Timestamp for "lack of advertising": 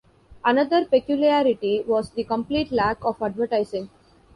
2.71-3.91